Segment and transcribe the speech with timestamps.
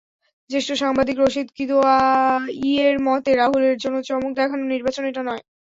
[0.49, 5.43] জ্যেষ্ঠ সাংবাদিক রশিদ কিদোয়াইয়ের মতে, রাহুলের জন্য চমক দেখানোর নির্বাচন এটা নয়।